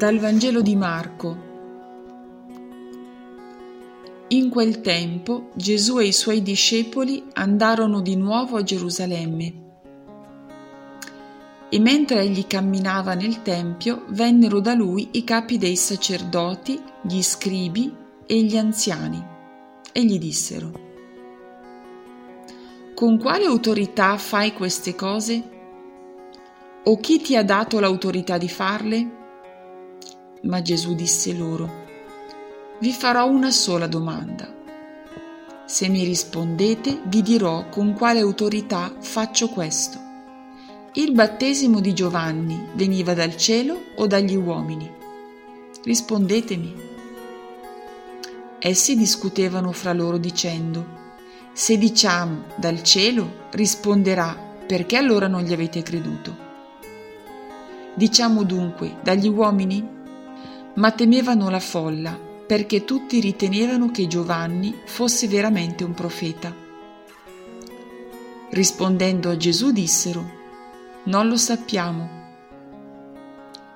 Dal 0.00 0.18
Vangelo 0.18 0.62
di 0.62 0.76
Marco. 0.76 1.36
In 4.28 4.48
quel 4.48 4.80
tempo 4.80 5.50
Gesù 5.54 5.98
e 5.98 6.06
i 6.06 6.12
suoi 6.14 6.40
discepoli 6.40 7.24
andarono 7.34 8.00
di 8.00 8.16
nuovo 8.16 8.56
a 8.56 8.62
Gerusalemme. 8.62 9.54
E 11.68 11.78
mentre 11.80 12.20
egli 12.20 12.46
camminava 12.46 13.12
nel 13.12 13.42
Tempio, 13.42 14.06
vennero 14.08 14.60
da 14.60 14.72
lui 14.72 15.08
i 15.12 15.22
capi 15.22 15.58
dei 15.58 15.76
sacerdoti, 15.76 16.80
gli 17.02 17.20
scribi 17.20 17.94
e 18.24 18.42
gli 18.42 18.56
anziani, 18.56 19.22
e 19.92 20.02
gli 20.02 20.18
dissero, 20.18 20.72
Con 22.94 23.18
quale 23.18 23.44
autorità 23.44 24.16
fai 24.16 24.54
queste 24.54 24.94
cose? 24.94 25.42
O 26.84 26.96
chi 26.96 27.20
ti 27.20 27.36
ha 27.36 27.44
dato 27.44 27.78
l'autorità 27.80 28.38
di 28.38 28.48
farle? 28.48 29.18
Ma 30.42 30.62
Gesù 30.62 30.94
disse 30.94 31.34
loro, 31.34 31.88
Vi 32.78 32.92
farò 32.92 33.28
una 33.28 33.50
sola 33.50 33.86
domanda. 33.86 34.50
Se 35.66 35.86
mi 35.88 36.02
rispondete, 36.02 37.02
vi 37.04 37.20
dirò 37.20 37.68
con 37.68 37.92
quale 37.92 38.20
autorità 38.20 38.94
faccio 39.00 39.48
questo. 39.48 39.98
Il 40.94 41.12
battesimo 41.12 41.80
di 41.80 41.92
Giovanni 41.92 42.68
veniva 42.72 43.12
dal 43.12 43.36
cielo 43.36 43.78
o 43.96 44.06
dagli 44.06 44.34
uomini? 44.34 44.90
Rispondetemi. 45.84 46.74
Essi 48.58 48.96
discutevano 48.96 49.72
fra 49.72 49.92
loro 49.92 50.16
dicendo, 50.16 50.86
Se 51.52 51.76
diciamo 51.76 52.44
dal 52.56 52.82
cielo, 52.82 53.48
risponderà, 53.50 54.34
perché 54.66 54.96
allora 54.96 55.26
non 55.28 55.42
gli 55.42 55.52
avete 55.52 55.82
creduto? 55.82 56.48
Diciamo 57.94 58.42
dunque 58.42 58.96
dagli 59.02 59.28
uomini? 59.28 59.98
Ma 60.80 60.92
temevano 60.92 61.50
la 61.50 61.60
folla 61.60 62.18
perché 62.46 62.84
tutti 62.84 63.20
ritenevano 63.20 63.90
che 63.90 64.06
Giovanni 64.06 64.74
fosse 64.86 65.28
veramente 65.28 65.84
un 65.84 65.92
profeta. 65.92 66.52
Rispondendo 68.48 69.30
a 69.30 69.36
Gesù 69.36 69.72
dissero, 69.72 70.38
Non 71.04 71.28
lo 71.28 71.36
sappiamo. 71.36 72.18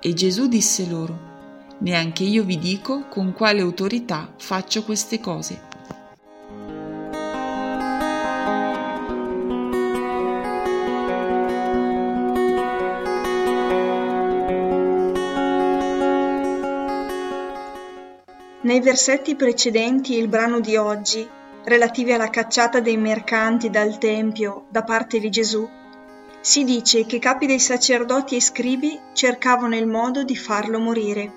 E 0.00 0.12
Gesù 0.12 0.48
disse 0.48 0.86
loro, 0.86 1.26
Neanche 1.78 2.24
io 2.24 2.42
vi 2.42 2.58
dico 2.58 3.06
con 3.08 3.32
quale 3.32 3.60
autorità 3.60 4.34
faccio 4.36 4.82
queste 4.82 5.20
cose. 5.20 5.67
Nei 18.68 18.82
versetti 18.82 19.34
precedenti 19.34 20.18
il 20.18 20.28
brano 20.28 20.60
di 20.60 20.76
oggi, 20.76 21.26
relativi 21.64 22.12
alla 22.12 22.28
cacciata 22.28 22.80
dei 22.80 22.98
mercanti 22.98 23.70
dal 23.70 23.96
Tempio 23.96 24.66
da 24.68 24.82
parte 24.82 25.18
di 25.18 25.30
Gesù, 25.30 25.66
si 26.38 26.64
dice 26.64 27.06
che 27.06 27.18
capi 27.18 27.46
dei 27.46 27.60
sacerdoti 27.60 28.36
e 28.36 28.42
scribi 28.42 29.00
cercavano 29.14 29.74
il 29.74 29.86
modo 29.86 30.22
di 30.22 30.36
farlo 30.36 30.78
morire. 30.78 31.32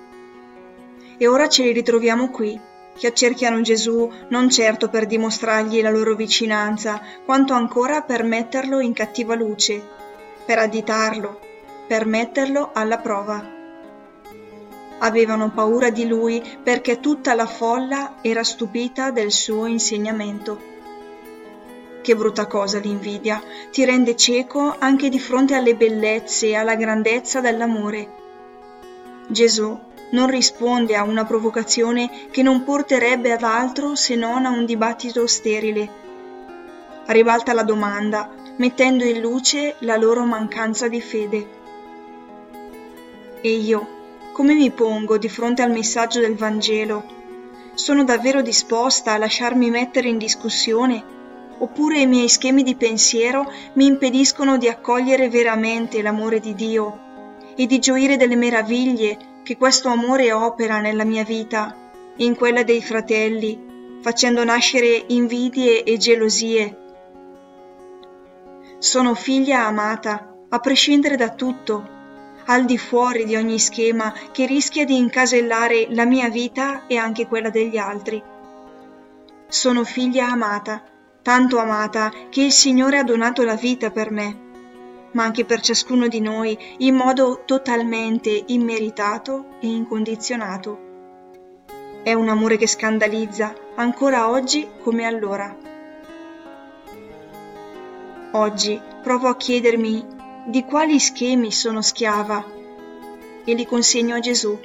E 1.16 1.26
ora 1.26 1.48
ce 1.48 1.62
li 1.62 1.72
ritroviamo 1.72 2.28
qui, 2.28 2.60
che 2.98 3.06
accerchiano 3.06 3.62
Gesù 3.62 4.12
non 4.28 4.50
certo 4.50 4.90
per 4.90 5.06
dimostrargli 5.06 5.80
la 5.80 5.88
loro 5.88 6.14
vicinanza, 6.14 7.00
quanto 7.24 7.54
ancora 7.54 8.02
per 8.02 8.24
metterlo 8.24 8.78
in 8.78 8.92
cattiva 8.92 9.34
luce, 9.34 9.82
per 10.44 10.58
additarlo, 10.58 11.40
per 11.86 12.04
metterlo 12.04 12.72
alla 12.74 12.98
prova. 12.98 13.61
Avevano 15.04 15.50
paura 15.50 15.90
di 15.90 16.06
lui 16.06 16.40
perché 16.62 17.00
tutta 17.00 17.34
la 17.34 17.46
folla 17.46 18.18
era 18.22 18.44
stupita 18.44 19.10
del 19.10 19.32
suo 19.32 19.66
insegnamento. 19.66 20.70
Che 22.00 22.16
brutta 22.16 22.46
cosa 22.46 22.78
l'invidia, 22.78 23.42
ti 23.72 23.84
rende 23.84 24.14
cieco 24.14 24.76
anche 24.78 25.08
di 25.08 25.18
fronte 25.18 25.54
alle 25.54 25.74
bellezze 25.74 26.48
e 26.48 26.54
alla 26.54 26.76
grandezza 26.76 27.40
dell'amore. 27.40 28.20
Gesù 29.26 29.76
non 30.12 30.28
risponde 30.28 30.94
a 30.94 31.02
una 31.02 31.24
provocazione 31.24 32.28
che 32.30 32.42
non 32.42 32.62
porterebbe 32.62 33.32
ad 33.32 33.42
altro 33.42 33.96
se 33.96 34.14
non 34.14 34.46
a 34.46 34.50
un 34.50 34.64
dibattito 34.64 35.26
sterile. 35.26 36.00
Ribalta 37.06 37.52
la 37.52 37.64
domanda, 37.64 38.30
mettendo 38.56 39.02
in 39.02 39.20
luce 39.20 39.74
la 39.80 39.96
loro 39.96 40.24
mancanza 40.24 40.86
di 40.86 41.00
fede. 41.00 41.48
E 43.40 43.50
io, 43.50 44.01
come 44.32 44.54
mi 44.54 44.70
pongo 44.70 45.18
di 45.18 45.28
fronte 45.28 45.60
al 45.60 45.70
messaggio 45.70 46.20
del 46.20 46.36
Vangelo? 46.36 47.04
Sono 47.74 48.02
davvero 48.02 48.40
disposta 48.40 49.12
a 49.12 49.18
lasciarmi 49.18 49.68
mettere 49.68 50.08
in 50.08 50.16
discussione? 50.16 51.04
Oppure 51.58 52.00
i 52.00 52.06
miei 52.06 52.30
schemi 52.30 52.62
di 52.62 52.74
pensiero 52.74 53.52
mi 53.74 53.84
impediscono 53.84 54.56
di 54.56 54.68
accogliere 54.68 55.28
veramente 55.28 56.00
l'amore 56.00 56.40
di 56.40 56.54
Dio 56.54 56.98
e 57.54 57.66
di 57.66 57.78
gioire 57.78 58.16
delle 58.16 58.36
meraviglie 58.36 59.18
che 59.42 59.58
questo 59.58 59.88
amore 59.88 60.32
opera 60.32 60.80
nella 60.80 61.04
mia 61.04 61.24
vita, 61.24 61.76
in 62.16 62.34
quella 62.34 62.62
dei 62.62 62.82
fratelli, 62.82 63.98
facendo 64.00 64.42
nascere 64.44 65.04
invidie 65.08 65.82
e 65.82 65.98
gelosie. 65.98 66.78
Sono 68.78 69.14
figlia 69.14 69.66
amata, 69.66 70.34
a 70.48 70.58
prescindere 70.58 71.16
da 71.16 71.28
tutto, 71.34 72.00
al 72.46 72.64
di 72.64 72.78
fuori 72.78 73.24
di 73.24 73.36
ogni 73.36 73.58
schema 73.58 74.12
che 74.32 74.46
rischia 74.46 74.84
di 74.84 74.96
incasellare 74.96 75.86
la 75.90 76.04
mia 76.04 76.28
vita 76.28 76.86
e 76.86 76.96
anche 76.96 77.26
quella 77.26 77.50
degli 77.50 77.76
altri. 77.76 78.22
Sono 79.48 79.84
figlia 79.84 80.28
amata, 80.28 80.82
tanto 81.22 81.58
amata 81.58 82.10
che 82.30 82.42
il 82.42 82.52
Signore 82.52 82.98
ha 82.98 83.04
donato 83.04 83.44
la 83.44 83.54
vita 83.54 83.90
per 83.90 84.10
me, 84.10 84.36
ma 85.12 85.24
anche 85.24 85.44
per 85.44 85.60
ciascuno 85.60 86.08
di 86.08 86.20
noi 86.20 86.58
in 86.78 86.94
modo 86.94 87.42
totalmente 87.44 88.44
immeritato 88.46 89.58
e 89.60 89.68
incondizionato. 89.68 90.90
È 92.02 92.12
un 92.12 92.28
amore 92.28 92.56
che 92.56 92.66
scandalizza, 92.66 93.54
ancora 93.76 94.28
oggi 94.28 94.66
come 94.82 95.04
allora. 95.04 95.56
Oggi 98.32 98.80
provo 99.02 99.28
a 99.28 99.36
chiedermi 99.36 100.20
di 100.44 100.64
quali 100.64 100.98
schemi 100.98 101.52
sono 101.52 101.82
schiava 101.82 102.44
e 103.44 103.54
li 103.54 103.66
consegno 103.66 104.16
a 104.16 104.20
Gesù 104.20 104.58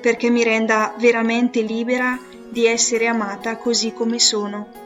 perché 0.00 0.30
mi 0.30 0.42
renda 0.42 0.94
veramente 0.98 1.62
libera 1.62 2.18
di 2.50 2.66
essere 2.66 3.06
amata 3.06 3.56
così 3.56 3.92
come 3.92 4.18
sono. 4.18 4.81